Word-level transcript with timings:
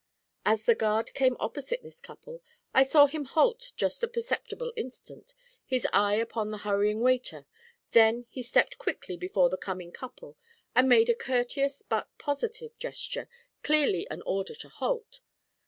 As 0.47 0.65
the 0.65 0.73
guard 0.73 1.13
came 1.13 1.37
opposite 1.39 1.83
this 1.83 1.99
couple 2.01 2.41
I 2.73 2.81
saw 2.81 3.05
him 3.05 3.23
halt 3.25 3.71
just 3.75 4.01
a 4.01 4.07
perceptible 4.07 4.73
instant, 4.75 5.35
his 5.63 5.85
eye 5.93 6.15
upon 6.15 6.49
the 6.49 6.57
hurrying 6.57 7.01
waiter; 7.01 7.45
then 7.91 8.25
he 8.27 8.41
stepped 8.41 8.79
quickly 8.79 9.15
before 9.15 9.51
the 9.51 9.57
coming 9.57 9.91
couple 9.91 10.37
and 10.75 10.89
made 10.89 11.09
a 11.11 11.13
courteous 11.13 11.83
but 11.83 12.09
positive 12.17 12.75
gesture, 12.79 13.29
clearly 13.61 14.07
an 14.09 14.23
order 14.23 14.55
to 14.55 14.69
halt. 14.69 15.21